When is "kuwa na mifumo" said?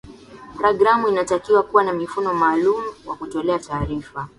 1.63-2.33